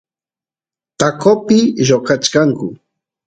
taqopi 0.99 1.59
lloqachkanku 1.87 2.67